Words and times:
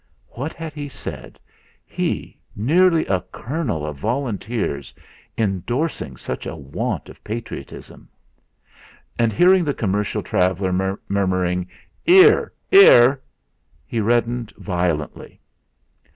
What 0.29 0.53
had 0.53 0.73
he 0.73 0.89
said 0.89 1.39
he, 1.85 2.39
nearly 2.55 3.05
a 3.05 3.21
colonel 3.31 3.85
of 3.85 3.97
volunteers 3.97 4.95
endorsing 5.37 6.17
such 6.17 6.47
a 6.47 6.55
want 6.55 7.07
of 7.07 7.23
patriotism! 7.23 8.09
And 9.19 9.31
hearing 9.31 9.63
the 9.63 9.75
commercial 9.75 10.23
traveller 10.23 10.97
murmuring: 11.07 11.69
"'Ear, 12.07 12.51
'ear!" 12.71 13.21
he 13.85 13.99
reddened 14.01 14.49
violently. 14.57 15.39